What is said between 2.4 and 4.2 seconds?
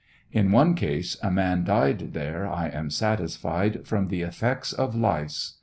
I am satisfied, from